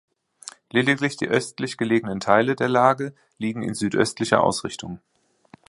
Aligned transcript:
Lediglich 0.71 1.15
die 1.17 1.27
östlich 1.27 1.77
gelegenen 1.77 2.19
Teile 2.19 2.55
der 2.55 2.69
Lage 2.69 3.13
liegen 3.37 3.61
in 3.61 3.75
südöstlicher 3.75 4.43
Ausrichtung. 4.43 4.99